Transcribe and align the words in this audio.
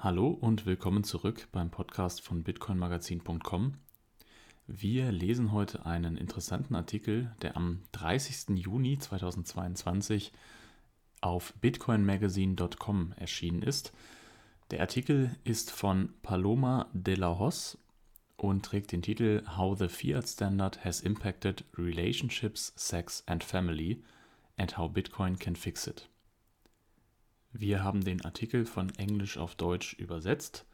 Hallo 0.00 0.28
und 0.28 0.64
willkommen 0.64 1.02
zurück 1.02 1.48
beim 1.50 1.72
Podcast 1.72 2.22
von 2.22 2.44
bitcoinmagazin.com. 2.44 3.74
Wir 4.68 5.10
lesen 5.10 5.50
heute 5.50 5.86
einen 5.86 6.16
interessanten 6.16 6.76
Artikel, 6.76 7.34
der 7.42 7.56
am 7.56 7.82
30. 7.90 8.56
Juni 8.56 9.00
2022 9.00 10.32
auf 11.20 11.52
bitcoinmagazine.com 11.54 13.12
erschienen 13.16 13.60
ist. 13.60 13.92
Der 14.70 14.82
Artikel 14.82 15.34
ist 15.42 15.72
von 15.72 16.14
Paloma 16.22 16.86
de 16.92 17.16
la 17.16 17.36
Hoz 17.36 17.76
und 18.36 18.64
trägt 18.64 18.92
den 18.92 19.02
Titel 19.02 19.42
How 19.56 19.76
the 19.76 19.88
Fiat 19.88 20.28
Standard 20.28 20.84
has 20.84 21.00
impacted 21.00 21.64
relationships, 21.76 22.72
sex 22.76 23.24
and 23.26 23.42
family 23.42 24.04
and 24.56 24.78
how 24.78 24.88
Bitcoin 24.88 25.36
can 25.40 25.56
fix 25.56 25.88
it. 25.88 26.08
Wir 27.52 27.82
haben 27.82 28.04
den 28.04 28.22
Artikel 28.24 28.66
von 28.66 28.90
Englisch 28.96 29.38
auf 29.38 29.54
Deutsch 29.54 29.94
übersetzt 29.94 30.66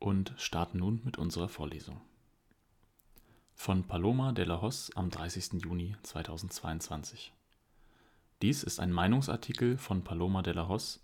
und 0.00 0.34
starten 0.36 0.78
nun 0.78 1.00
mit 1.04 1.16
unserer 1.16 1.48
Vorlesung. 1.48 2.00
Von 3.54 3.84
Paloma 3.84 4.32
de 4.32 4.44
la 4.44 4.60
Hoz 4.60 4.90
am 4.96 5.10
30. 5.10 5.62
Juni 5.62 5.94
2022. 6.02 7.32
Dies 8.42 8.64
ist 8.64 8.80
ein 8.80 8.92
Meinungsartikel 8.92 9.78
von 9.78 10.02
Paloma 10.02 10.42
de 10.42 10.54
la 10.54 10.68
Hoz, 10.68 11.00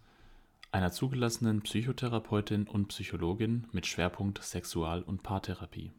einer 0.73 0.91
zugelassenen 0.91 1.63
Psychotherapeutin 1.63 2.67
und 2.67 2.89
Psychologin 2.89 3.69
mit 3.71 3.87
Schwerpunkt 3.87 4.43
Sexual- 4.43 5.03
und 5.03 5.23
Paartherapie. 5.23 5.93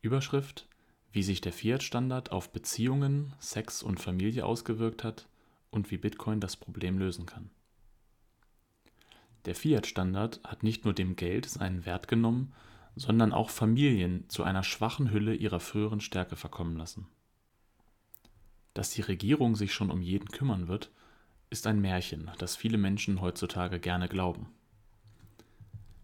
Überschrift 0.00 0.66
Wie 1.12 1.22
sich 1.22 1.42
der 1.42 1.52
Fiat-Standard 1.52 2.32
auf 2.32 2.50
Beziehungen, 2.52 3.34
Sex 3.38 3.82
und 3.82 4.00
Familie 4.00 4.46
ausgewirkt 4.46 5.04
hat 5.04 5.28
und 5.74 5.90
wie 5.90 5.98
Bitcoin 5.98 6.40
das 6.40 6.56
Problem 6.56 6.98
lösen 6.98 7.26
kann. 7.26 7.50
Der 9.44 9.54
Fiat-Standard 9.54 10.40
hat 10.44 10.62
nicht 10.62 10.84
nur 10.84 10.94
dem 10.94 11.16
Geld 11.16 11.46
seinen 11.46 11.84
Wert 11.84 12.08
genommen, 12.08 12.52
sondern 12.96 13.32
auch 13.32 13.50
Familien 13.50 14.28
zu 14.28 14.44
einer 14.44 14.62
schwachen 14.62 15.10
Hülle 15.10 15.34
ihrer 15.34 15.60
früheren 15.60 16.00
Stärke 16.00 16.36
verkommen 16.36 16.76
lassen. 16.76 17.06
Dass 18.72 18.90
die 18.90 19.02
Regierung 19.02 19.56
sich 19.56 19.74
schon 19.74 19.90
um 19.90 20.00
jeden 20.00 20.28
kümmern 20.28 20.68
wird, 20.68 20.90
ist 21.50 21.66
ein 21.66 21.80
Märchen, 21.80 22.30
das 22.38 22.56
viele 22.56 22.78
Menschen 22.78 23.20
heutzutage 23.20 23.78
gerne 23.80 24.08
glauben. 24.08 24.46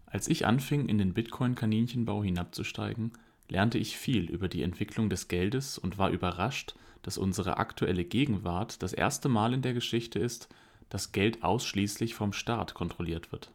Als 0.05 0.27
ich 0.27 0.45
anfing, 0.45 0.87
in 0.87 0.97
den 0.97 1.13
Bitcoin-Kaninchenbau 1.13 2.23
hinabzusteigen, 2.23 3.13
lernte 3.51 3.77
ich 3.77 3.97
viel 3.97 4.29
über 4.29 4.47
die 4.47 4.63
Entwicklung 4.63 5.09
des 5.09 5.27
Geldes 5.27 5.77
und 5.77 5.97
war 5.97 6.09
überrascht, 6.09 6.73
dass 7.01 7.17
unsere 7.17 7.57
aktuelle 7.57 8.05
Gegenwart 8.05 8.81
das 8.81 8.93
erste 8.93 9.27
Mal 9.27 9.53
in 9.53 9.61
der 9.61 9.73
Geschichte 9.73 10.19
ist, 10.19 10.47
dass 10.87 11.11
Geld 11.11 11.43
ausschließlich 11.43 12.15
vom 12.15 12.31
Staat 12.31 12.73
kontrolliert 12.73 13.31
wird. 13.33 13.51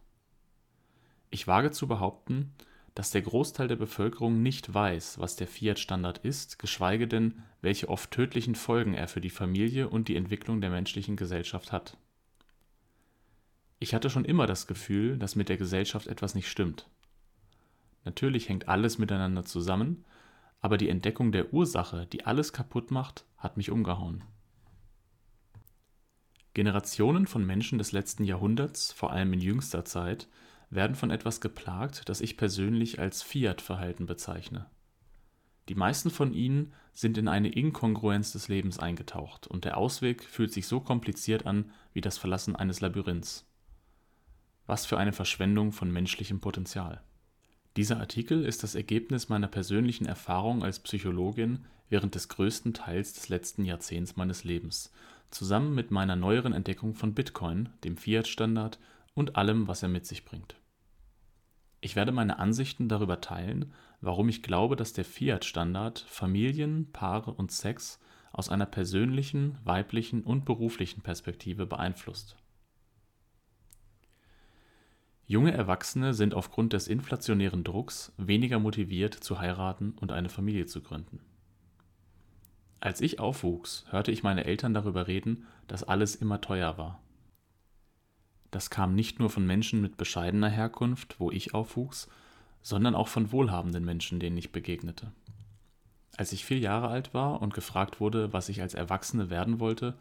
Ich 1.30 1.46
wage 1.46 1.70
zu 1.70 1.88
behaupten, 1.88 2.52
dass 2.94 3.10
der 3.10 3.22
Großteil 3.22 3.68
der 3.68 3.76
Bevölkerung 3.76 4.42
nicht 4.42 4.72
weiß, 4.72 5.18
was 5.18 5.36
der 5.36 5.46
Fiat-Standard 5.46 6.18
ist, 6.18 6.58
geschweige 6.58 7.08
denn, 7.08 7.42
welche 7.62 7.88
oft 7.88 8.10
tödlichen 8.10 8.54
Folgen 8.54 8.92
er 8.92 9.08
für 9.08 9.20
die 9.22 9.30
Familie 9.30 9.88
und 9.88 10.08
die 10.08 10.16
Entwicklung 10.16 10.60
der 10.60 10.70
menschlichen 10.70 11.16
Gesellschaft 11.16 11.72
hat. 11.72 11.96
Ich 13.78 13.94
hatte 13.94 14.10
schon 14.10 14.24
immer 14.24 14.46
das 14.46 14.66
Gefühl, 14.66 15.18
dass 15.18 15.36
mit 15.36 15.48
der 15.48 15.56
Gesellschaft 15.56 16.06
etwas 16.06 16.34
nicht 16.34 16.48
stimmt. 16.48 16.86
Natürlich 18.06 18.48
hängt 18.48 18.68
alles 18.68 18.98
miteinander 18.98 19.44
zusammen, 19.44 20.04
aber 20.60 20.78
die 20.78 20.88
Entdeckung 20.88 21.32
der 21.32 21.52
Ursache, 21.52 22.06
die 22.06 22.24
alles 22.24 22.52
kaputt 22.52 22.92
macht, 22.92 23.26
hat 23.36 23.56
mich 23.56 23.70
umgehauen. 23.72 24.22
Generationen 26.54 27.26
von 27.26 27.44
Menschen 27.44 27.78
des 27.78 27.90
letzten 27.90 28.22
Jahrhunderts, 28.22 28.92
vor 28.92 29.10
allem 29.10 29.32
in 29.32 29.40
jüngster 29.40 29.84
Zeit, 29.84 30.28
werden 30.70 30.94
von 30.94 31.10
etwas 31.10 31.40
geplagt, 31.40 32.08
das 32.08 32.20
ich 32.20 32.36
persönlich 32.36 33.00
als 33.00 33.24
Fiat-Verhalten 33.24 34.06
bezeichne. 34.06 34.66
Die 35.68 35.74
meisten 35.74 36.10
von 36.10 36.32
ihnen 36.32 36.72
sind 36.92 37.18
in 37.18 37.26
eine 37.26 37.48
Inkongruenz 37.48 38.30
des 38.32 38.46
Lebens 38.46 38.78
eingetaucht 38.78 39.48
und 39.48 39.64
der 39.64 39.76
Ausweg 39.76 40.22
fühlt 40.22 40.52
sich 40.52 40.68
so 40.68 40.78
kompliziert 40.78 41.44
an 41.44 41.72
wie 41.92 42.00
das 42.00 42.18
Verlassen 42.18 42.54
eines 42.54 42.80
Labyrinths. 42.80 43.50
Was 44.66 44.86
für 44.86 44.96
eine 44.96 45.12
Verschwendung 45.12 45.72
von 45.72 45.90
menschlichem 45.90 46.40
Potenzial. 46.40 47.02
Dieser 47.76 48.00
Artikel 48.00 48.46
ist 48.46 48.62
das 48.62 48.74
Ergebnis 48.74 49.28
meiner 49.28 49.48
persönlichen 49.48 50.06
Erfahrung 50.06 50.64
als 50.64 50.78
Psychologin 50.78 51.66
während 51.90 52.14
des 52.14 52.28
größten 52.28 52.72
Teils 52.72 53.12
des 53.12 53.28
letzten 53.28 53.66
Jahrzehnts 53.66 54.16
meines 54.16 54.44
Lebens, 54.44 54.92
zusammen 55.30 55.74
mit 55.74 55.90
meiner 55.90 56.16
neueren 56.16 56.54
Entdeckung 56.54 56.94
von 56.94 57.12
Bitcoin, 57.12 57.68
dem 57.84 57.98
Fiat-Standard 57.98 58.78
und 59.14 59.36
allem, 59.36 59.68
was 59.68 59.82
er 59.82 59.90
mit 59.90 60.06
sich 60.06 60.24
bringt. 60.24 60.56
Ich 61.82 61.96
werde 61.96 62.12
meine 62.12 62.38
Ansichten 62.38 62.88
darüber 62.88 63.20
teilen, 63.20 63.72
warum 64.00 64.30
ich 64.30 64.42
glaube, 64.42 64.74
dass 64.74 64.94
der 64.94 65.04
Fiat-Standard 65.04 65.98
Familien, 66.08 66.90
Paare 66.92 67.30
und 67.30 67.52
Sex 67.52 68.00
aus 68.32 68.48
einer 68.48 68.66
persönlichen, 68.66 69.58
weiblichen 69.64 70.22
und 70.22 70.46
beruflichen 70.46 71.02
Perspektive 71.02 71.66
beeinflusst. 71.66 72.36
Junge 75.28 75.52
Erwachsene 75.52 76.14
sind 76.14 76.34
aufgrund 76.34 76.72
des 76.72 76.86
inflationären 76.86 77.64
Drucks 77.64 78.12
weniger 78.16 78.60
motiviert 78.60 79.12
zu 79.12 79.40
heiraten 79.40 79.96
und 80.00 80.12
eine 80.12 80.28
Familie 80.28 80.66
zu 80.66 80.82
gründen. 80.82 81.18
Als 82.78 83.00
ich 83.00 83.18
aufwuchs, 83.18 83.84
hörte 83.90 84.12
ich 84.12 84.22
meine 84.22 84.44
Eltern 84.44 84.72
darüber 84.72 85.08
reden, 85.08 85.44
dass 85.66 85.82
alles 85.82 86.14
immer 86.14 86.40
teuer 86.40 86.78
war. 86.78 87.00
Das 88.52 88.70
kam 88.70 88.94
nicht 88.94 89.18
nur 89.18 89.28
von 89.28 89.44
Menschen 89.44 89.80
mit 89.80 89.96
bescheidener 89.96 90.48
Herkunft, 90.48 91.18
wo 91.18 91.32
ich 91.32 91.54
aufwuchs, 91.54 92.08
sondern 92.62 92.94
auch 92.94 93.08
von 93.08 93.32
wohlhabenden 93.32 93.84
Menschen, 93.84 94.20
denen 94.20 94.36
ich 94.36 94.52
begegnete. 94.52 95.10
Als 96.16 96.32
ich 96.32 96.44
vier 96.44 96.58
Jahre 96.60 96.86
alt 96.86 97.14
war 97.14 97.42
und 97.42 97.52
gefragt 97.52 97.98
wurde, 97.98 98.32
was 98.32 98.48
ich 98.48 98.62
als 98.62 98.74
Erwachsene 98.74 99.28
werden 99.28 99.58
wollte, 99.58 99.94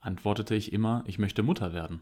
antwortete 0.00 0.54
ich 0.54 0.72
immer, 0.72 1.04
ich 1.06 1.18
möchte 1.18 1.42
Mutter 1.42 1.74
werden. 1.74 2.00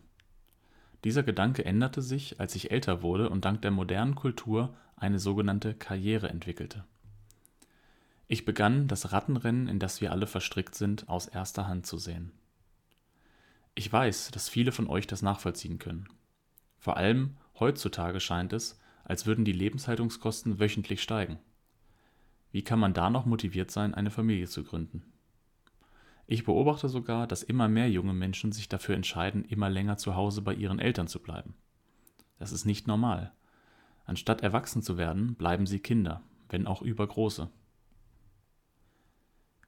Dieser 1.05 1.23
Gedanke 1.23 1.65
änderte 1.65 2.03
sich, 2.03 2.41
als 2.41 2.55
ich 2.55 2.71
älter 2.71 3.03
wurde 3.03 3.31
und 3.31 3.45
dank 3.45 3.63
der 3.63 3.71
modernen 3.71 4.15
Kultur 4.15 4.75
eine 4.97 5.19
sogenannte 5.19 5.75
Karriere 5.75 6.29
entwickelte. 6.29 6.85
Ich 8.27 8.45
begann, 8.45 8.89
das 8.89 9.13
Rattenrennen, 9.13 9.69
in 9.69 9.79
das 9.79 10.01
wir 10.01 10.13
alle 10.13 10.27
verstrickt 10.27 10.75
sind, 10.75 11.09
aus 11.09 11.29
erster 11.29 11.67
Hand 11.67 11.87
zu 11.87 11.99
sehen. 11.99 12.33
Ich 13.75 13.91
weiß, 13.91 14.33
dass 14.33 14.49
viele 14.49 14.73
von 14.73 14.89
euch 14.89 15.07
das 15.07 15.23
nachvollziehen 15.23 15.79
können. 15.79 16.09
Vor 16.79 16.97
allem 16.97 17.37
heutzutage 17.59 18.21
scheint 18.21 18.53
es, 18.53 18.79
als 19.05 19.25
würden 19.25 19.45
die 19.45 19.53
Lebenshaltungskosten 19.53 20.59
wöchentlich 20.59 21.03
steigen. 21.03 21.39
Wie 22.51 22.63
kann 22.63 22.79
man 22.79 22.93
da 22.93 23.09
noch 23.09 23.25
motiviert 23.25 23.71
sein, 23.71 23.95
eine 23.95 24.11
Familie 24.11 24.49
zu 24.49 24.65
gründen? 24.65 25.05
Ich 26.31 26.45
beobachte 26.45 26.91
sogar, 26.91 27.27
dass 27.27 27.43
immer 27.43 27.69
mehr 27.69 27.91
junge 27.91 28.13
Menschen 28.13 28.53
sich 28.53 28.69
dafür 28.69 28.95
entscheiden, 28.95 29.47
immer 29.47 29.71
länger 29.71 29.97
zu 29.97 30.15
Hause 30.15 30.43
bei 30.43 30.53
ihren 30.53 30.79
Eltern 30.79 31.09
zu 31.09 31.21
bleiben. 31.21 31.55
Das 32.39 32.53
ist 32.53 32.67
nicht 32.67 32.87
normal. 32.87 33.33
Anstatt 34.05 34.43
erwachsen 34.43 34.83
zu 34.83 34.99
werden, 34.99 35.37
bleiben 35.37 35.67
sie 35.67 35.81
Kinder, 35.81 36.23
wenn 36.51 36.67
auch 36.67 36.83
übergroße. 36.83 37.49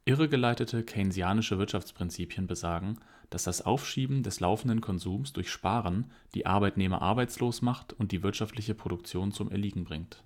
Irregeleitete 0.05 0.85
keynesianische 0.85 1.59
Wirtschaftsprinzipien 1.59 2.47
besagen, 2.47 2.99
dass 3.31 3.45
das 3.45 3.63
Aufschieben 3.63 4.23
des 4.23 4.41
laufenden 4.41 4.83
Konsums 4.83 5.33
durch 5.33 5.51
Sparen 5.51 6.11
die 6.35 6.45
Arbeitnehmer 6.45 7.01
arbeitslos 7.01 7.63
macht 7.63 7.95
und 7.95 8.13
die 8.13 8.23
wirtschaftliche 8.23 8.75
Produktion 8.75 9.33
zum 9.33 9.51
Erliegen 9.51 9.85
bringt 9.85 10.23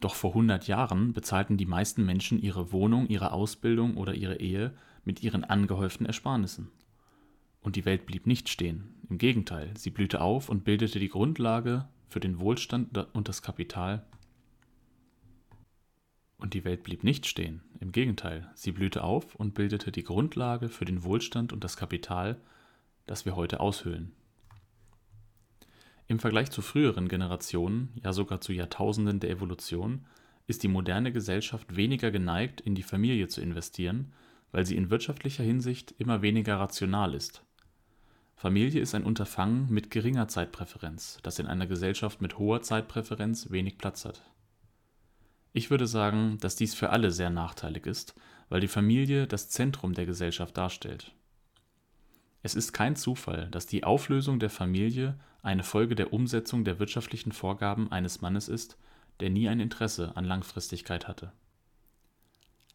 doch 0.00 0.14
vor 0.14 0.30
100 0.30 0.66
Jahren 0.66 1.12
bezahlten 1.12 1.58
die 1.58 1.66
meisten 1.66 2.04
Menschen 2.04 2.40
ihre 2.40 2.72
Wohnung, 2.72 3.06
ihre 3.08 3.32
Ausbildung 3.32 3.96
oder 3.96 4.14
ihre 4.14 4.40
Ehe 4.40 4.74
mit 5.04 5.22
ihren 5.22 5.44
angehäuften 5.44 6.06
Ersparnissen. 6.06 6.70
Und 7.60 7.76
die 7.76 7.84
Welt 7.84 8.06
blieb 8.06 8.26
nicht 8.26 8.48
stehen. 8.48 8.94
Im 9.10 9.18
Gegenteil, 9.18 9.72
sie 9.76 9.90
blühte 9.90 10.22
auf 10.22 10.48
und 10.48 10.64
bildete 10.64 10.98
die 10.98 11.10
Grundlage 11.10 11.86
für 12.08 12.20
den 12.20 12.40
Wohlstand 12.40 12.96
und 13.12 13.28
das 13.28 13.42
Kapital. 13.42 14.06
Und 16.38 16.54
die 16.54 16.64
Welt 16.64 16.82
blieb 16.82 17.04
nicht 17.04 17.26
stehen. 17.26 17.60
Im 17.80 17.92
Gegenteil, 17.92 18.50
sie 18.54 18.72
blühte 18.72 19.04
auf 19.04 19.34
und 19.34 19.52
bildete 19.52 19.92
die 19.92 20.04
Grundlage 20.04 20.70
für 20.70 20.86
den 20.86 21.04
Wohlstand 21.04 21.52
und 21.52 21.62
das 21.62 21.76
Kapital, 21.76 22.40
das 23.04 23.26
wir 23.26 23.36
heute 23.36 23.60
aushöhlen. 23.60 24.12
Im 26.10 26.18
Vergleich 26.18 26.50
zu 26.50 26.60
früheren 26.60 27.06
Generationen, 27.06 27.90
ja 28.02 28.12
sogar 28.12 28.40
zu 28.40 28.52
Jahrtausenden 28.52 29.20
der 29.20 29.30
Evolution, 29.30 30.06
ist 30.48 30.64
die 30.64 30.68
moderne 30.68 31.12
Gesellschaft 31.12 31.76
weniger 31.76 32.10
geneigt, 32.10 32.60
in 32.60 32.74
die 32.74 32.82
Familie 32.82 33.28
zu 33.28 33.40
investieren, 33.40 34.12
weil 34.50 34.66
sie 34.66 34.74
in 34.74 34.90
wirtschaftlicher 34.90 35.44
Hinsicht 35.44 35.94
immer 35.98 36.20
weniger 36.20 36.58
rational 36.58 37.14
ist. 37.14 37.44
Familie 38.34 38.80
ist 38.80 38.96
ein 38.96 39.04
Unterfangen 39.04 39.70
mit 39.70 39.92
geringer 39.92 40.26
Zeitpräferenz, 40.26 41.20
das 41.22 41.38
in 41.38 41.46
einer 41.46 41.68
Gesellschaft 41.68 42.20
mit 42.20 42.38
hoher 42.38 42.60
Zeitpräferenz 42.60 43.52
wenig 43.52 43.78
Platz 43.78 44.04
hat. 44.04 44.20
Ich 45.52 45.70
würde 45.70 45.86
sagen, 45.86 46.38
dass 46.40 46.56
dies 46.56 46.74
für 46.74 46.90
alle 46.90 47.12
sehr 47.12 47.30
nachteilig 47.30 47.86
ist, 47.86 48.16
weil 48.48 48.60
die 48.60 48.66
Familie 48.66 49.28
das 49.28 49.48
Zentrum 49.48 49.94
der 49.94 50.06
Gesellschaft 50.06 50.58
darstellt 50.58 51.14
Es 52.42 52.54
ist 52.54 52.72
kein 52.72 52.96
Zufall, 52.96 53.48
dass 53.50 53.66
die 53.66 53.84
Auflösung 53.84 54.38
der 54.38 54.50
Familie 54.50 55.18
eine 55.42 55.62
Folge 55.62 55.94
der 55.94 56.12
Umsetzung 56.12 56.64
der 56.64 56.78
wirtschaftlichen 56.78 57.32
Vorgaben 57.32 57.92
eines 57.92 58.20
Mannes 58.20 58.48
ist, 58.48 58.78
der 59.20 59.30
nie 59.30 59.48
ein 59.48 59.60
Interesse 59.60 60.16
an 60.16 60.24
Langfristigkeit 60.24 61.06
hatte. 61.06 61.32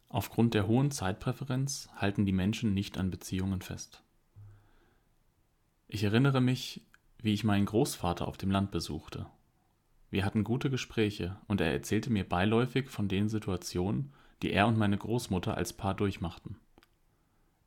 Aufgrund 0.08 0.54
der 0.54 0.68
hohen 0.68 0.90
Zeitpräferenz 0.90 1.88
halten 1.96 2.24
die 2.24 2.32
Menschen 2.32 2.74
nicht 2.74 2.96
an 2.96 3.10
Beziehungen 3.10 3.60
fest. 3.60 4.02
Ich 5.88 6.04
erinnere 6.04 6.40
mich, 6.40 6.82
wie 7.18 7.34
ich 7.34 7.44
meinen 7.44 7.66
Großvater 7.66 8.28
auf 8.28 8.36
dem 8.36 8.50
Land 8.50 8.70
besuchte. 8.70 9.26
Wir 10.10 10.24
hatten 10.24 10.44
gute 10.44 10.70
Gespräche 10.70 11.36
und 11.48 11.60
er 11.60 11.72
erzählte 11.72 12.10
mir 12.10 12.28
beiläufig 12.28 12.88
von 12.88 13.08
den 13.08 13.28
Situationen, 13.28 14.12
die 14.42 14.52
er 14.52 14.68
und 14.68 14.78
meine 14.78 14.96
Großmutter 14.96 15.56
als 15.56 15.72
Paar 15.72 15.94
durchmachten. 15.94 16.56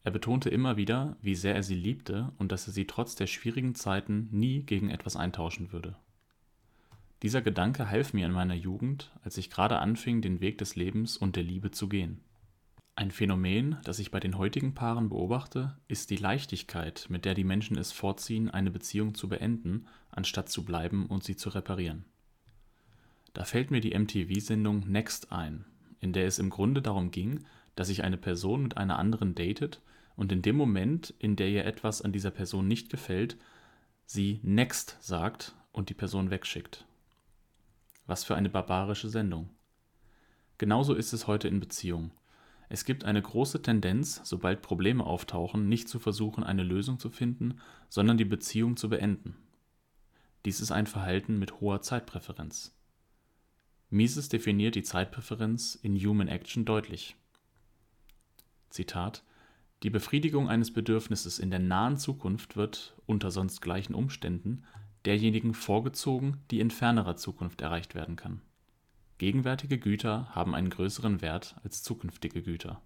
Er 0.04 0.12
betonte 0.12 0.50
immer 0.50 0.78
wieder, 0.78 1.18
wie 1.22 1.36
sehr 1.36 1.56
er 1.56 1.64
sie 1.64 1.76
liebte 1.76 2.32
und 2.38 2.52
dass 2.52 2.68
er 2.68 2.74
sie 2.74 2.88
trotz 2.88 3.16
der 3.16 3.28
schwierigen 3.28 3.76
Zeiten 3.76 4.30
nie 4.32 4.64
gegen 4.64 4.90
etwas 4.90 5.16
eintauschen 5.16 5.72
würde. 5.72 5.96
Dieser 7.22 7.42
Gedanke 7.42 7.90
half 7.90 8.14
mir 8.14 8.26
in 8.26 8.32
meiner 8.32 8.56
Jugend, 8.56 9.12
als 9.24 9.38
ich 9.38 9.50
gerade 9.50 9.80
anfing, 9.80 10.22
den 10.22 10.40
Weg 10.40 10.58
des 10.58 10.76
Lebens 10.76 11.18
und 11.18 11.36
der 11.36 11.44
Liebe 11.44 11.72
zu 11.72 11.90
gehen. 11.90 12.22
Ein 12.96 13.12
Phänomen, 13.12 13.78
das 13.84 14.00
ich 14.00 14.12
bei 14.12 14.20
den 14.20 14.38
heutigen 14.38 14.74
Paaren 14.74 15.10
beobachte, 15.10 15.78
ist 15.88 16.10
die 16.10 16.18
Leichtigkeit, 16.18 17.06
mit 17.10 17.26
der 17.26 17.34
die 17.34 17.44
Menschen 17.44 17.78
es 17.78 17.92
vorziehen, 17.92 18.50
eine 18.50 18.72
Beziehung 18.72 19.16
zu 19.16 19.30
beenden, 19.30 19.86
anstatt 20.12 20.50
zu 20.50 20.66
bleiben 20.66 21.06
und 21.06 21.24
sie 21.24 21.36
zu 21.36 21.50
reparieren. 21.50 22.06
Da 23.34 23.44
fällt 23.44 23.72
mir 23.72 23.80
die 23.80 23.98
MTV-Sendung 23.98 24.90
Next 24.90 25.32
ein, 25.32 25.66
in 26.00 26.14
der 26.14 26.26
es 26.26 26.40
im 26.40 26.50
Grunde 26.50 26.82
darum 26.82 27.12
ging, 27.12 27.46
dass 27.80 27.88
sich 27.88 28.04
eine 28.04 28.18
Person 28.18 28.62
mit 28.62 28.76
einer 28.76 29.00
anderen 29.00 29.36
datet 29.36 29.80
und 30.18 30.34
in 30.34 30.42
dem 30.42 30.58
Moment, 30.58 31.14
in 31.18 31.38
der 31.38 31.48
ihr 31.48 31.64
etwas 31.66 32.02
an 32.02 32.12
dieser 32.12 32.30
Person 32.30 32.68
nicht 32.68 32.90
gefällt, 32.90 33.38
sie 34.06 34.42
Next 34.44 34.98
sagt 35.00 35.56
und 35.72 35.88
die 35.88 35.94
Person 35.94 36.30
wegschickt. 36.30 36.86
Was 38.06 38.26
für 38.26 38.36
eine 38.36 38.50
barbarische 38.50 39.08
Sendung. 39.08 39.50
Genauso 40.58 40.94
ist 40.94 41.14
es 41.14 41.26
heute 41.26 41.48
in 41.48 41.62
Beziehungen. 41.62 42.12
Es 42.68 42.84
gibt 42.84 43.06
eine 43.06 43.22
große 43.22 43.62
Tendenz, 43.62 44.20
sobald 44.26 44.62
Probleme 44.62 45.06
auftauchen, 45.06 45.70
nicht 45.70 45.88
zu 45.88 46.00
versuchen, 46.00 46.44
eine 46.44 46.64
Lösung 46.64 47.00
zu 47.00 47.10
finden, 47.10 47.62
sondern 47.88 48.18
die 48.18 48.26
Beziehung 48.26 48.76
zu 48.76 48.90
beenden. 48.90 49.38
Dies 50.44 50.60
ist 50.60 50.74
ein 50.74 50.86
Verhalten 50.86 51.40
mit 51.40 51.62
hoher 51.62 51.82
Zeitpräferenz. 51.82 52.78
Mises 53.90 54.28
definiert 54.28 54.76
die 54.76 54.84
Zeitpräferenz 54.84 55.76
in 55.76 55.96
Human 55.96 56.28
Action 56.28 56.66
deutlich. 56.66 57.16
Zitat 58.70 59.24
Die 59.84 59.90
Befriedigung 59.90 60.50
eines 60.50 60.74
Bedürfnisses 60.74 61.40
in 61.40 61.50
der 61.50 61.60
nahen 61.60 61.98
Zukunft 61.98 62.56
wird, 62.56 62.96
unter 63.06 63.32
sonst 63.32 63.62
gleichen 63.62 63.96
Umständen, 63.96 64.64
derjenigen 65.06 65.54
vorgezogen, 65.54 66.38
die 66.52 66.60
in 66.60 66.72
fernerer 66.72 67.16
Zukunft 67.16 67.62
erreicht 67.62 67.96
werden 67.96 68.16
kann. 68.16 68.42
Gegenwärtige 69.18 69.78
Güter 69.78 70.34
haben 70.34 70.56
einen 70.56 70.70
größeren 70.70 71.22
Wert 71.22 71.56
als 71.64 71.84
zukünftige 71.84 72.42
Güter. 72.42 72.82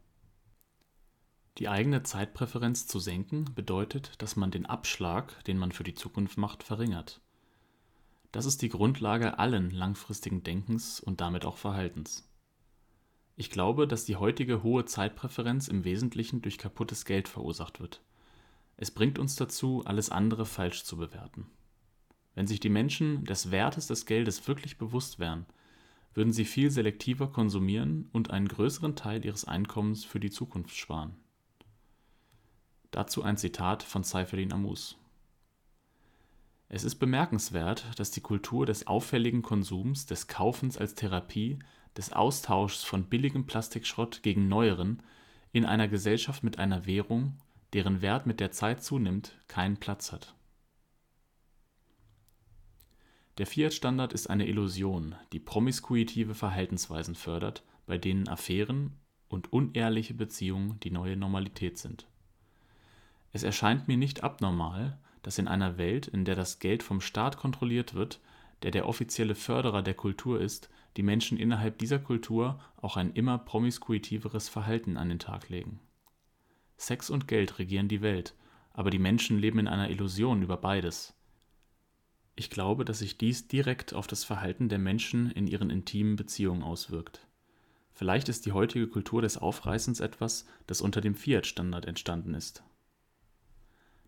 Die 1.59 1.69
eigene 1.69 2.01
Zeitpräferenz 2.01 2.88
zu 2.88 3.00
senken 3.00 3.45
bedeutet, 3.53 4.13
dass 4.21 4.35
man 4.35 4.50
den 4.50 4.65
Abschlag, 4.65 5.44
den 5.44 5.59
man 5.59 5.71
für 5.71 5.83
die 5.83 5.94
Zukunft 5.94 6.38
macht, 6.38 6.63
verringert. 6.63 7.21
Das 8.31 8.45
ist 8.45 8.63
die 8.63 8.69
Grundlage 8.69 9.38
allen 9.38 9.69
langfristigen 9.69 10.41
Denkens 10.41 11.00
und 11.00 11.21
damit 11.21 11.45
auch 11.45 11.57
Verhaltens. 11.57 12.27
Ich 13.35 13.50
glaube, 13.50 13.88
dass 13.88 14.06
die 14.06 14.15
heutige 14.15 14.62
hohe 14.62 14.85
Zeitpräferenz 14.85 15.68
im 15.68 15.83
Wesentlichen 15.83 16.41
durch 16.41 16.57
kaputtes 16.57 17.06
Geld 17.06 17.27
verursacht 17.27 17.80
wird. 17.80 18.01
Es 18.77 18.91
bringt 18.91 19.18
uns 19.18 19.35
dazu, 19.35 19.83
alles 19.85 20.09
andere 20.09 20.45
falsch 20.45 20.83
zu 20.83 20.97
bewerten. 20.97 21.47
Wenn 22.35 22.47
sich 22.47 22.59
die 22.59 22.69
Menschen 22.69 23.25
des 23.25 23.51
Wertes 23.51 23.88
des 23.88 24.06
Geldes 24.06 24.47
wirklich 24.47 24.77
bewusst 24.77 25.19
wären, 25.19 25.45
würden 26.13 26.33
sie 26.33 26.45
viel 26.45 26.69
selektiver 26.69 27.27
konsumieren 27.27 28.09
und 28.12 28.30
einen 28.30 28.47
größeren 28.47 28.95
Teil 28.95 29.25
ihres 29.25 29.45
Einkommens 29.45 30.06
für 30.06 30.19
die 30.19 30.31
Zukunft 30.31 30.75
sparen. 30.75 31.15
Dazu 32.91 33.24
ein 33.24 33.38
Zitat 33.38 33.81
von 33.81 34.03
Seyfedin 34.03 34.53
Amus. 34.53 34.97
Es 36.69 36.83
ist 36.83 36.95
bemerkenswert, 36.95 37.85
dass 37.97 38.12
die 38.12 38.21
Kultur 38.21 38.65
des 38.65 38.88
auffälligen 38.88 39.41
Konsums, 39.41 40.06
des 40.06 40.27
Kaufens 40.27 40.77
als 40.77 40.95
Therapie 40.95 41.59
des 41.98 42.12
Austauschs 42.13 42.84
von 42.84 43.06
billigem 43.06 43.45
Plastikschrott 43.45 44.24
gegen 44.24 44.48
neueren 44.48 45.01
in 45.51 45.66
einer 45.66 45.88
Gesellschaft 45.88 46.44
mit 46.44 46.60
einer 46.60 46.86
Währung, 46.86 47.38
deren 47.74 48.01
Wert 48.01 48.25
mit 48.25 48.40
der 48.40 48.51
Zeit 48.51 48.84
zunimmt, 48.84 49.38
keinen 49.48 49.78
Platz 49.78 50.12
hat. 50.12 50.36
Der 53.40 53.48
Fiat-Standard 53.48 54.13
ist 54.13 54.30
eine 54.30 54.48
Illusion, 54.48 55.16
die 55.31 55.40
promiskuitive 55.40 56.36
Verhaltensweisen 56.36 57.16
fördert, 57.16 57.63
bei 57.88 57.98
denen 57.98 58.28
Affären 58.28 58.98
und 59.28 59.51
unehrliche 59.51 60.13
Beziehungen 60.13 60.80
die 60.81 60.92
neue 60.92 61.18
Normalität 61.18 61.80
sind. 61.80 62.07
Es 63.31 63.42
erscheint 63.42 63.88
mir 63.88 63.98
nicht 63.98 64.24
abnormal, 64.24 65.00
dass 65.24 65.40
in 65.40 65.48
einer 65.48 65.78
Welt, 65.80 66.07
in 66.07 66.25
der 66.25 66.36
das 66.36 66.60
Geld 66.60 66.84
vom 66.84 67.01
Staat 67.01 67.38
kontrolliert 67.38 67.95
wird, 67.95 68.19
der 68.63 68.71
der 68.71 68.88
offizielle 68.88 69.36
Förderer 69.36 69.81
der 69.83 69.94
Kultur 69.94 70.42
ist, 70.42 70.69
die 70.98 71.04
Menschen 71.04 71.38
innerhalb 71.38 71.77
dieser 71.77 72.00
Kultur 72.00 72.60
auch 72.77 72.98
ein 72.98 73.13
immer 73.13 73.38
promiskuitiveres 73.38 74.50
Verhalten 74.50 74.98
an 74.98 75.10
den 75.10 75.19
Tag 75.19 75.50
legen. 75.50 75.80
Sex 76.77 77.10
und 77.10 77.27
Geld 77.27 77.60
regieren 77.60 77.88
die 77.88 78.01
Welt, 78.01 78.36
aber 78.71 78.89
die 78.89 79.00
Menschen 79.00 79.38
leben 79.38 79.60
in 79.60 79.68
einer 79.68 79.89
Illusion 79.89 80.42
über 80.42 80.57
beides. 80.57 81.13
Ich 82.36 82.50
glaube, 82.50 82.83
dass 82.83 83.00
sich 83.00 83.18
dies 83.18 83.48
direkt 83.48 83.94
auf 83.94 84.07
das 84.07 84.24
Verhalten 84.24 84.69
der 84.69 84.80
Menschen 84.80 85.30
in 85.31 85.45
ihren 85.45 85.69
intimen 85.69 86.16
Beziehungen 86.16 86.63
auswirkt. 86.63 87.27
Vielleicht 87.92 88.27
ist 88.27 88.48
die 88.48 88.54
heutige 88.54 88.88
Kultur 88.88 89.21
des 89.21 89.38
Aufreißens 89.38 90.00
etwas, 90.00 90.48
das 90.66 90.81
unter 90.81 91.00
dem 91.00 91.13
Fiat-Standard 91.13 91.86
entstanden 91.86 92.33
ist. 92.33 92.63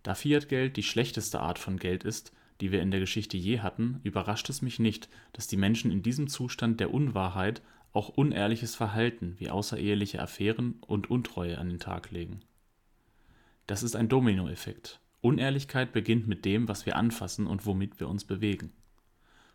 Da 0.02 0.16
Fiat-Geld 0.16 0.76
die 0.76 0.84
schlechteste 0.84 1.40
Art 1.40 1.60
von 1.60 1.78
Geld 1.78 2.04
ist, 2.04 2.32
die 2.62 2.72
wir 2.72 2.82
in 2.82 2.92
der 2.92 3.00
Geschichte 3.00 3.38
je 3.38 3.60
hatten, 3.60 4.00
überrascht 4.04 4.50
es 4.50 4.62
mich 4.62 4.80
nicht, 4.80 5.10
dass 5.34 5.48
die 5.48 5.58
Menschen 5.58 5.92
in 5.92 6.04
diesem 6.04 6.28
Zustand 6.28 6.80
der 6.80 6.94
Unwahrheit 6.94 7.62
auch 7.92 8.10
unehrliches 8.10 8.76
Verhalten 8.76 9.36
wie 9.38 9.50
außereheliche 9.50 10.22
Affären 10.22 10.76
und 10.86 11.10
Untreue 11.10 11.58
an 11.58 11.70
den 11.70 11.80
Tag 11.80 12.12
legen. 12.12 12.42
Das 13.68 13.84
ist 13.84 13.96
ein 13.96 14.10
Dominoeffekt. 14.10 15.00
Unehrlichkeit 15.22 15.92
beginnt 15.92 16.28
mit 16.28 16.46
dem, 16.46 16.68
was 16.68 16.86
wir 16.86 16.98
anfassen 16.98 17.48
und 17.48 17.66
womit 17.66 18.00
wir 18.00 18.08
uns 18.10 18.26
bewegen. 18.26 18.74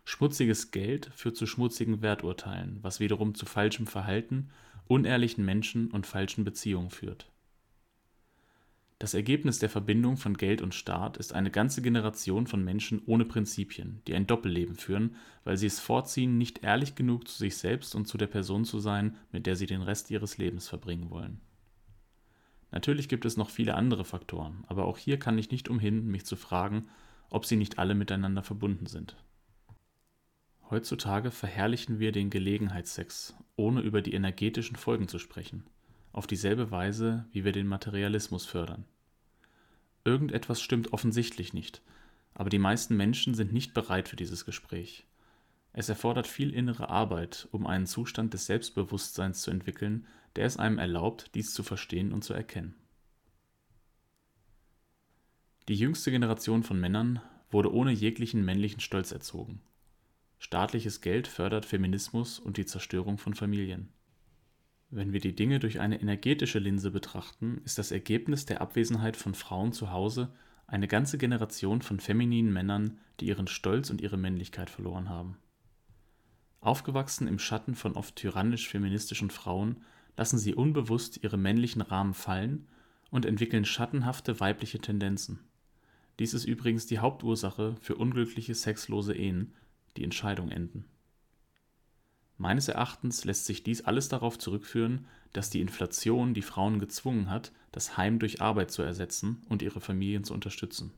Schmutziges 0.03 0.71
Geld 0.71 1.11
führt 1.15 1.37
zu 1.37 1.45
schmutzigen 1.45 2.01
Werturteilen, 2.01 2.79
was 2.81 2.99
wiederum 2.99 3.35
zu 3.35 3.45
falschem 3.45 3.87
Verhalten, 3.87 4.49
unehrlichen 4.87 5.45
Menschen 5.45 5.89
und 5.91 6.07
falschen 6.07 6.43
Beziehungen 6.43 6.89
führt. 6.89 7.31
Das 9.01 9.15
Ergebnis 9.15 9.57
der 9.57 9.71
Verbindung 9.71 10.15
von 10.15 10.37
Geld 10.37 10.61
und 10.61 10.75
Staat 10.75 11.17
ist 11.17 11.33
eine 11.33 11.49
ganze 11.49 11.81
Generation 11.81 12.45
von 12.45 12.63
Menschen 12.63 13.01
ohne 13.07 13.25
Prinzipien, 13.25 13.99
die 14.05 14.13
ein 14.13 14.27
Doppelleben 14.27 14.75
führen, 14.75 15.15
weil 15.43 15.57
sie 15.57 15.65
es 15.65 15.79
vorziehen, 15.79 16.37
nicht 16.37 16.63
ehrlich 16.63 16.93
genug 16.93 17.27
zu 17.27 17.35
sich 17.35 17.57
selbst 17.57 17.95
und 17.95 18.07
zu 18.07 18.19
der 18.19 18.27
Person 18.27 18.63
zu 18.63 18.77
sein, 18.77 19.17
mit 19.31 19.47
der 19.47 19.55
sie 19.55 19.65
den 19.65 19.81
Rest 19.81 20.11
ihres 20.11 20.37
Lebens 20.37 20.67
verbringen 20.67 21.09
wollen. 21.09 21.41
Natürlich 22.69 23.09
gibt 23.09 23.25
es 23.25 23.37
noch 23.37 23.49
viele 23.49 23.73
andere 23.73 24.05
Faktoren, 24.05 24.65
aber 24.67 24.85
auch 24.85 24.99
hier 24.99 25.17
kann 25.17 25.39
ich 25.39 25.49
nicht 25.49 25.67
umhin, 25.67 26.05
mich 26.05 26.27
zu 26.27 26.35
fragen, 26.35 26.87
ob 27.31 27.47
sie 27.47 27.55
nicht 27.55 27.79
alle 27.79 27.95
miteinander 27.95 28.43
verbunden 28.43 28.85
sind. 28.85 29.15
Heutzutage 30.69 31.31
verherrlichen 31.31 31.97
wir 31.97 32.11
den 32.11 32.29
Gelegenheitssex, 32.29 33.33
ohne 33.55 33.81
über 33.81 34.03
die 34.03 34.13
energetischen 34.13 34.75
Folgen 34.75 35.07
zu 35.07 35.17
sprechen 35.17 35.63
auf 36.11 36.27
dieselbe 36.27 36.71
Weise, 36.71 37.25
wie 37.31 37.45
wir 37.45 37.51
den 37.51 37.67
Materialismus 37.67 38.45
fördern. 38.45 38.85
Irgendetwas 40.03 40.61
stimmt 40.61 40.93
offensichtlich 40.93 41.53
nicht, 41.53 41.81
aber 42.33 42.49
die 42.49 42.59
meisten 42.59 42.97
Menschen 42.97 43.33
sind 43.35 43.53
nicht 43.53 43.73
bereit 43.73 44.09
für 44.09 44.15
dieses 44.15 44.45
Gespräch. 44.45 45.05
Es 45.73 45.89
erfordert 45.89 46.27
viel 46.27 46.53
innere 46.53 46.89
Arbeit, 46.89 47.47
um 47.51 47.65
einen 47.65 47.85
Zustand 47.85 48.33
des 48.33 48.45
Selbstbewusstseins 48.45 49.41
zu 49.41 49.51
entwickeln, 49.51 50.05
der 50.35 50.45
es 50.45 50.57
einem 50.57 50.79
erlaubt, 50.79 51.31
dies 51.35 51.53
zu 51.53 51.63
verstehen 51.63 52.11
und 52.11 52.23
zu 52.23 52.33
erkennen. 52.33 52.75
Die 55.67 55.75
jüngste 55.75 56.11
Generation 56.11 56.63
von 56.63 56.79
Männern 56.79 57.21
wurde 57.49 57.73
ohne 57.73 57.91
jeglichen 57.91 58.43
männlichen 58.43 58.79
Stolz 58.79 59.11
erzogen. 59.11 59.61
Staatliches 60.39 61.01
Geld 61.01 61.27
fördert 61.27 61.65
Feminismus 61.65 62.39
und 62.39 62.57
die 62.57 62.65
Zerstörung 62.65 63.17
von 63.17 63.35
Familien. 63.35 63.89
Wenn 64.91 65.13
wir 65.13 65.21
die 65.21 65.35
Dinge 65.35 65.59
durch 65.59 65.79
eine 65.79 66.01
energetische 66.01 66.59
Linse 66.59 66.91
betrachten, 66.91 67.61
ist 67.65 67.77
das 67.77 67.91
Ergebnis 67.91 68.45
der 68.45 68.61
Abwesenheit 68.61 69.17
von 69.17 69.33
Frauen 69.33 69.71
zu 69.71 69.91
Hause 69.91 70.33
eine 70.67 70.87
ganze 70.87 71.17
Generation 71.17 71.81
von 71.81 71.99
femininen 71.99 72.53
Männern, 72.53 72.99
die 73.19 73.27
ihren 73.27 73.47
Stolz 73.47 73.89
und 73.89 74.01
ihre 74.01 74.17
Männlichkeit 74.17 74.69
verloren 74.69 75.09
haben. 75.09 75.37
Aufgewachsen 76.59 77.27
im 77.27 77.39
Schatten 77.39 77.75
von 77.75 77.93
oft 77.93 78.15
tyrannisch-feministischen 78.17 79.31
Frauen, 79.31 79.77
lassen 80.17 80.37
sie 80.37 80.53
unbewusst 80.53 81.23
ihre 81.23 81.37
männlichen 81.37 81.81
Rahmen 81.81 82.13
fallen 82.13 82.67
und 83.09 83.25
entwickeln 83.25 83.65
schattenhafte 83.65 84.39
weibliche 84.39 84.79
Tendenzen 84.79 85.39
Dies 86.19 86.35
ist 86.35 86.45
übrigens 86.45 86.85
die 86.85 86.99
Hauptursache 86.99 87.75
für 87.81 87.95
unglückliche 87.95 88.53
sexlose 88.53 89.15
Ehen, 89.15 89.55
die 89.97 90.03
in 90.03 90.11
enden. 90.11 90.85
Meines 92.41 92.69
Erachtens 92.69 93.23
lässt 93.23 93.45
sich 93.45 93.61
dies 93.61 93.85
alles 93.85 94.09
darauf 94.09 94.39
zurückführen, 94.39 95.05
dass 95.31 95.51
die 95.51 95.61
Inflation 95.61 96.33
die 96.33 96.41
Frauen 96.41 96.79
gezwungen 96.79 97.29
hat, 97.29 97.51
das 97.71 97.97
Heim 97.97 98.17
durch 98.17 98.41
Arbeit 98.41 98.71
zu 98.71 98.81
ersetzen 98.81 99.43
und 99.47 99.61
ihre 99.61 99.79
Familien 99.79 100.23
zu 100.23 100.33
unterstützen. 100.33 100.91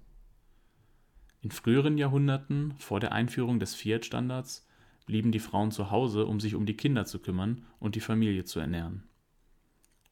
In 1.42 1.52
früheren 1.52 1.98
Jahrhunderten, 1.98 2.76
vor 2.78 3.02
der 3.02 3.12
Einführung 3.12 3.60
des 3.60 3.76
Fiat-Standards, 3.76 4.66
blieben 5.06 5.34
die 5.34 5.40
Frauen 5.40 5.72
zu 5.72 5.92
Hause, 5.92 6.28
um 6.28 6.40
sich 6.40 6.56
um 6.56 6.66
die 6.66 6.78
Kinder 6.78 7.04
zu 7.04 7.20
kümmern 7.20 7.66
und 7.78 7.96
die 7.96 8.00
Familie 8.00 8.46
zu 8.46 8.62
ernähren. 8.62 9.04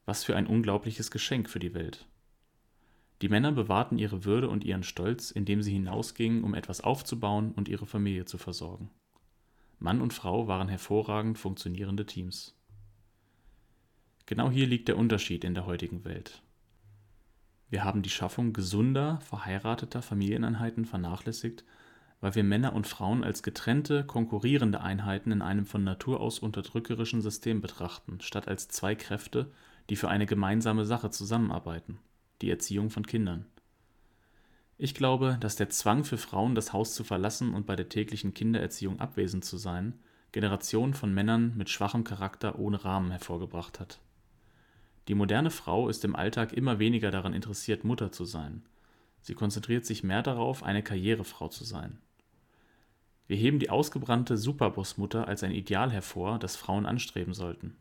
Was 0.04 0.26
für 0.26 0.36
ein 0.36 0.48
unglaubliches 0.48 1.12
Geschenk 1.12 1.50
für 1.50 1.60
die 1.60 1.74
Welt. 1.74 2.10
Die 3.22 3.30
Männer 3.30 3.54
bewahrten 3.54 3.98
ihre 3.98 4.26
Würde 4.26 4.50
und 4.50 4.66
ihren 4.66 4.84
Stolz, 4.84 5.32
indem 5.32 5.62
sie 5.62 5.72
hinausgingen, 5.72 6.44
um 6.44 6.56
etwas 6.56 6.82
aufzubauen 6.82 7.54
und 7.54 7.70
ihre 7.70 7.86
Familie 7.86 8.26
zu 8.26 8.38
versorgen. 8.38 8.90
Mann 9.82 10.00
und 10.00 10.14
Frau 10.14 10.48
waren 10.48 10.70
hervorragend 10.70 11.40
funktionierende 11.40 12.06
Teams. 12.06 12.56
Genau 14.28 14.52
hier 14.52 14.68
liegt 14.68 14.88
der 14.88 14.98
Unterschied 14.98 15.44
in 15.44 15.56
der 15.56 15.66
heutigen 15.66 16.06
Welt. 16.06 16.44
Wir 17.70 17.84
haben 17.84 18.04
die 18.04 18.10
Schaffung 18.10 18.54
gesunder, 18.54 19.20
verheirateter 19.22 20.02
Familieneinheiten 20.02 20.86
vernachlässigt, 20.86 21.66
weil 22.20 22.36
wir 22.36 22.44
Männer 22.44 22.74
und 22.74 22.86
Frauen 22.86 23.24
als 23.24 23.42
getrennte, 23.42 24.06
konkurrierende 24.06 24.82
Einheiten 24.82 25.32
in 25.32 25.42
einem 25.42 25.66
von 25.66 25.84
Natur 25.84 26.20
aus 26.20 26.38
unterdrückerischen 26.38 27.22
System 27.22 27.60
betrachten, 27.60 28.22
statt 28.22 28.48
als 28.48 28.68
zwei 28.68 28.94
Kräfte, 28.94 29.52
die 29.90 29.96
für 29.96 30.10
eine 30.10 30.28
gemeinsame 30.28 30.86
Sache 30.86 31.10
zusammenarbeiten 31.10 31.98
die 32.42 32.50
Erziehung 32.50 32.90
von 32.90 33.06
Kindern. 33.06 33.46
Ich 34.84 34.96
glaube, 34.96 35.38
dass 35.40 35.56
der 35.56 35.70
Zwang 35.70 36.04
für 36.04 36.18
Frauen, 36.18 36.56
das 36.56 36.74
Haus 36.74 36.96
zu 36.96 37.04
verlassen 37.04 37.54
und 37.54 37.68
bei 37.68 37.76
der 37.76 37.88
täglichen 37.88 38.34
Kindererziehung 38.34 39.00
abwesend 39.00 39.46
zu 39.46 39.58
sein, 39.58 39.94
Generationen 40.32 40.96
von 40.96 41.14
Männern 41.14 41.54
mit 41.56 41.70
schwachem 41.70 42.04
Charakter 42.04 42.58
ohne 42.58 42.84
Rahmen 42.84 43.12
hervorgebracht 43.12 43.80
hat. 43.80 44.00
Die 45.08 45.14
moderne 45.14 45.52
Frau 45.52 45.88
ist 45.88 46.04
im 46.04 46.16
Alltag 46.16 46.54
immer 46.54 46.80
weniger 46.80 47.12
daran 47.12 47.36
interessiert, 47.36 47.84
Mutter 47.84 48.12
zu 48.12 48.26
sein. 48.26 48.64
Sie 49.22 49.36
konzentriert 49.36 49.86
sich 49.86 50.02
mehr 50.04 50.24
darauf, 50.24 50.64
eine 50.64 50.82
Karrierefrau 50.82 51.50
zu 51.50 51.64
sein. 51.64 52.00
Wir 53.28 53.38
heben 53.38 53.60
die 53.60 53.70
ausgebrannte 53.70 54.36
Superbossmutter 54.36 55.28
als 55.28 55.44
ein 55.44 55.52
Ideal 55.52 55.92
hervor, 55.92 56.40
das 56.40 56.56
Frauen 56.56 56.88
anstreben 56.88 57.36
sollten. 57.36 57.78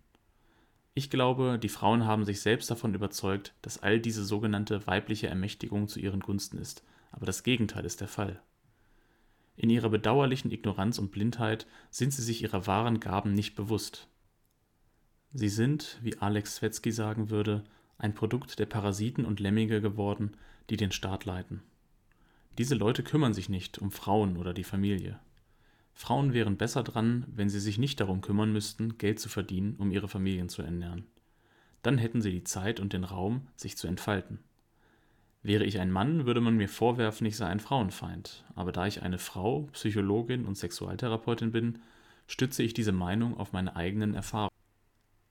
Ich 0.94 1.08
glaube, 1.08 1.58
die 1.58 1.68
Frauen 1.68 2.04
haben 2.04 2.24
sich 2.24 2.40
selbst 2.40 2.70
davon 2.70 2.94
überzeugt, 2.94 3.54
dass 3.62 3.82
all 3.82 4.00
diese 4.00 4.24
sogenannte 4.24 4.86
weibliche 4.86 5.28
Ermächtigung 5.28 5.88
zu 5.88 6.00
ihren 6.00 6.20
Gunsten 6.20 6.58
ist, 6.58 6.84
aber 7.12 7.26
das 7.26 7.42
Gegenteil 7.42 7.84
ist 7.84 8.00
der 8.00 8.08
Fall. 8.08 8.42
In 9.56 9.70
ihrer 9.70 9.90
bedauerlichen 9.90 10.50
Ignoranz 10.50 10.98
und 10.98 11.10
Blindheit 11.10 11.66
sind 11.90 12.12
sie 12.12 12.22
sich 12.22 12.42
ihrer 12.42 12.66
wahren 12.66 12.98
Gaben 12.98 13.34
nicht 13.34 13.54
bewusst. 13.54 14.08
Sie 15.32 15.48
sind, 15.48 15.98
wie 16.02 16.18
Alex 16.18 16.56
Svetzky 16.56 16.90
sagen 16.90 17.30
würde, 17.30 17.62
ein 17.98 18.14
Produkt 18.14 18.58
der 18.58 18.66
Parasiten 18.66 19.24
und 19.24 19.38
Lemminge 19.38 19.80
geworden, 19.80 20.32
die 20.70 20.76
den 20.76 20.92
Staat 20.92 21.24
leiten. 21.24 21.62
Diese 22.58 22.74
Leute 22.74 23.02
kümmern 23.02 23.34
sich 23.34 23.48
nicht 23.48 23.78
um 23.78 23.92
Frauen 23.92 24.36
oder 24.36 24.54
die 24.54 24.64
Familie. 24.64 25.20
Frauen 25.94 26.32
wären 26.32 26.56
besser 26.56 26.82
dran, 26.82 27.24
wenn 27.28 27.48
sie 27.48 27.60
sich 27.60 27.78
nicht 27.78 28.00
darum 28.00 28.20
kümmern 28.20 28.52
müssten, 28.52 28.96
Geld 28.98 29.20
zu 29.20 29.28
verdienen, 29.28 29.76
um 29.78 29.90
ihre 29.90 30.08
Familien 30.08 30.48
zu 30.48 30.62
ernähren. 30.62 31.06
Dann 31.82 31.98
hätten 31.98 32.22
sie 32.22 32.30
die 32.30 32.44
Zeit 32.44 32.80
und 32.80 32.92
den 32.92 33.04
Raum, 33.04 33.48
sich 33.56 33.76
zu 33.76 33.86
entfalten. 33.86 34.38
Wäre 35.42 35.64
ich 35.64 35.80
ein 35.80 35.90
Mann, 35.90 36.26
würde 36.26 36.42
man 36.42 36.56
mir 36.56 36.68
vorwerfen, 36.68 37.26
ich 37.26 37.36
sei 37.36 37.46
ein 37.46 37.60
Frauenfeind, 37.60 38.44
aber 38.54 38.72
da 38.72 38.86
ich 38.86 39.02
eine 39.02 39.18
Frau, 39.18 39.68
Psychologin 39.72 40.44
und 40.44 40.58
Sexualtherapeutin 40.58 41.50
bin, 41.50 41.78
stütze 42.26 42.62
ich 42.62 42.74
diese 42.74 42.92
Meinung 42.92 43.38
auf 43.38 43.52
meine 43.52 43.74
eigenen 43.74 44.14
Erfahrungen. 44.14 44.50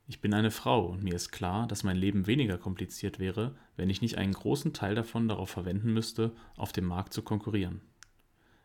Ich 0.08 0.22
bin 0.22 0.34
eine 0.34 0.50
Frau 0.50 0.88
und 0.88 1.04
mir 1.04 1.14
ist 1.14 1.32
klar, 1.32 1.68
dass 1.68 1.84
mein 1.84 1.96
Leben 1.96 2.26
weniger 2.26 2.58
kompliziert 2.58 3.20
wäre, 3.20 3.56
wenn 3.78 3.92
ich 3.92 4.02
nicht 4.02 4.18
einen 4.18 4.34
großen 4.34 4.74
Teil 4.74 4.96
davon 4.96 5.28
darauf 5.28 5.52
verwenden 5.52 5.94
müsste, 5.94 6.32
auf 6.58 6.74
dem 6.74 6.86
Markt 6.86 7.14
zu 7.14 7.22
konkurrieren. 7.22 7.82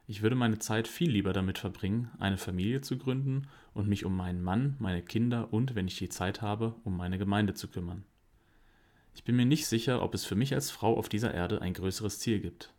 Ich 0.07 0.21
würde 0.21 0.37
meine 0.37 0.59
Zeit 0.59 0.87
viel 0.87 1.11
lieber 1.11 1.33
damit 1.33 1.59
verbringen, 1.59 2.11
eine 2.19 2.37
Familie 2.37 2.83
zu 2.83 2.99
gründen 2.99 3.49
und 3.73 3.89
mich 3.89 4.05
um 4.05 4.15
meinen 4.15 4.43
Mann, 4.43 4.77
meine 4.79 5.03
Kinder 5.03 5.53
und, 5.53 5.75
wenn 5.75 5.89
ich 5.89 5.97
die 5.97 6.11
Zeit 6.11 6.43
habe, 6.43 6.75
um 6.85 6.97
meine 6.97 7.17
Gemeinde 7.17 7.55
zu 7.55 7.69
kümmern. 7.69 8.05
Ich 9.15 9.25
bin 9.25 9.37
mir 9.37 9.47
nicht 9.47 9.67
sicher, 9.67 10.03
ob 10.03 10.13
es 10.15 10.27
für 10.27 10.35
mich 10.35 10.53
als 10.53 10.71
Frau 10.71 10.99
auf 10.99 11.09
dieser 11.09 11.33
Erde 11.33 11.63
ein 11.63 11.73
größeres 11.73 12.19
Ziel 12.19 12.41
gibt. 12.41 12.75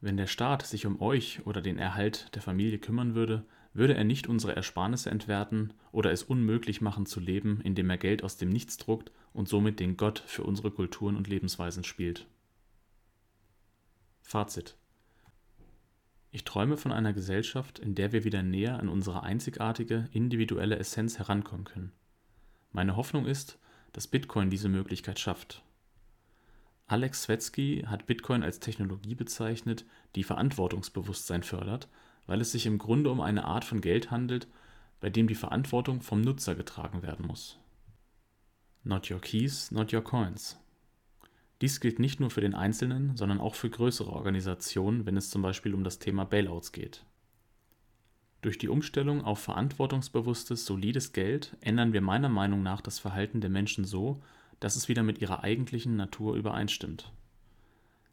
Wenn 0.00 0.16
der 0.16 0.26
Staat 0.26 0.66
sich 0.66 0.86
um 0.86 1.00
euch 1.02 1.44
oder 1.44 1.60
den 1.60 1.78
Erhalt 1.78 2.34
der 2.34 2.42
Familie 2.42 2.78
kümmern 2.78 3.14
würde, 3.14 3.44
würde 3.74 3.94
er 3.94 4.04
nicht 4.04 4.26
unsere 4.26 4.56
Ersparnisse 4.56 5.10
entwerten 5.10 5.74
oder 5.92 6.10
es 6.10 6.22
unmöglich 6.22 6.80
machen 6.80 7.04
zu 7.04 7.20
leben, 7.20 7.60
indem 7.62 7.90
er 7.90 7.98
Geld 7.98 8.24
aus 8.24 8.36
dem 8.38 8.48
Nichts 8.48 8.78
druckt 8.78 9.12
und 9.32 9.48
somit 9.48 9.78
den 9.78 9.96
Gott 9.96 10.22
für 10.26 10.44
unsere 10.44 10.70
Kulturen 10.70 11.16
und 11.16 11.28
Lebensweisen 11.28 11.84
spielt. 11.84 12.26
Fazit 14.22 14.76
ich 16.32 16.44
träume 16.44 16.78
von 16.78 16.92
einer 16.92 17.12
Gesellschaft, 17.12 17.78
in 17.78 17.94
der 17.94 18.12
wir 18.12 18.24
wieder 18.24 18.42
näher 18.42 18.80
an 18.80 18.88
unsere 18.88 19.22
einzigartige, 19.22 20.08
individuelle 20.12 20.78
Essenz 20.78 21.18
herankommen 21.18 21.64
können. 21.64 21.92
Meine 22.72 22.96
Hoffnung 22.96 23.26
ist, 23.26 23.58
dass 23.92 24.06
Bitcoin 24.06 24.48
diese 24.48 24.70
Möglichkeit 24.70 25.18
schafft. 25.18 25.62
Alex 26.86 27.24
Svetzky 27.24 27.84
hat 27.86 28.06
Bitcoin 28.06 28.42
als 28.42 28.60
Technologie 28.60 29.14
bezeichnet, 29.14 29.84
die 30.14 30.24
Verantwortungsbewusstsein 30.24 31.42
fördert, 31.42 31.88
weil 32.26 32.40
es 32.40 32.52
sich 32.52 32.64
im 32.64 32.78
Grunde 32.78 33.10
um 33.10 33.20
eine 33.20 33.44
Art 33.44 33.64
von 33.64 33.82
Geld 33.82 34.10
handelt, 34.10 34.48
bei 35.00 35.10
dem 35.10 35.26
die 35.26 35.34
Verantwortung 35.34 36.00
vom 36.00 36.22
Nutzer 36.22 36.54
getragen 36.54 37.02
werden 37.02 37.26
muss. 37.26 37.58
Not 38.84 39.10
your 39.10 39.20
keys, 39.20 39.70
not 39.70 39.92
your 39.92 40.02
coins. 40.02 40.58
Dies 41.62 41.78
gilt 41.78 42.00
nicht 42.00 42.18
nur 42.18 42.28
für 42.28 42.40
den 42.40 42.56
Einzelnen, 42.56 43.16
sondern 43.16 43.40
auch 43.40 43.54
für 43.54 43.70
größere 43.70 44.10
Organisationen, 44.10 45.06
wenn 45.06 45.16
es 45.16 45.30
zum 45.30 45.42
Beispiel 45.42 45.74
um 45.74 45.84
das 45.84 46.00
Thema 46.00 46.24
Bailouts 46.24 46.72
geht. 46.72 47.04
Durch 48.40 48.58
die 48.58 48.68
Umstellung 48.68 49.22
auf 49.22 49.38
verantwortungsbewusstes, 49.38 50.66
solides 50.66 51.12
Geld 51.12 51.56
ändern 51.60 51.92
wir 51.92 52.00
meiner 52.00 52.28
Meinung 52.28 52.64
nach 52.64 52.80
das 52.80 52.98
Verhalten 52.98 53.40
der 53.40 53.50
Menschen 53.50 53.84
so, 53.84 54.20
dass 54.58 54.74
es 54.74 54.88
wieder 54.88 55.04
mit 55.04 55.20
ihrer 55.20 55.44
eigentlichen 55.44 55.94
Natur 55.94 56.34
übereinstimmt. 56.34 57.12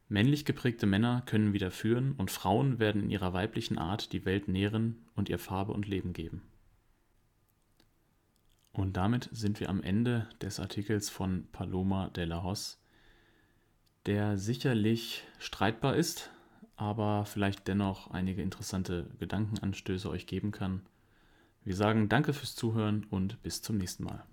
Männlich 0.09 0.45
geprägte 0.45 0.85
Männer 0.85 1.23
können 1.25 1.51
wieder 1.51 1.71
führen 1.71 2.11
und 2.11 2.29
Frauen 2.29 2.77
werden 2.77 3.01
in 3.01 3.09
ihrer 3.09 3.33
weiblichen 3.33 3.79
Art 3.79 4.13
die 4.13 4.25
Welt 4.25 4.47
nähren 4.47 5.03
und 5.15 5.27
ihr 5.27 5.39
Farbe 5.39 5.73
und 5.73 5.87
Leben 5.87 6.13
geben. 6.13 6.43
Und 8.73 8.95
damit 8.95 9.27
sind 9.31 9.59
wir 9.59 9.69
am 9.69 9.81
Ende 9.81 10.29
des 10.39 10.59
Artikels 10.59 11.09
von 11.09 11.47
Paloma 11.51 12.09
de 12.09 12.25
la 12.25 12.43
Hoz 12.43 12.79
der 14.09 14.39
sicherlich 14.39 15.23
streitbar 15.37 15.95
ist, 15.95 16.31
aber 16.75 17.25
vielleicht 17.25 17.67
dennoch 17.67 18.09
einige 18.09 18.41
interessante 18.41 19.05
Gedankenanstöße 19.19 20.09
euch 20.09 20.25
geben 20.25 20.49
kann. 20.51 20.81
Wir 21.63 21.75
sagen 21.75 22.09
danke 22.09 22.33
fürs 22.33 22.55
Zuhören 22.55 23.05
und 23.11 23.39
bis 23.43 23.61
zum 23.61 23.77
nächsten 23.77 24.05
Mal. 24.05 24.23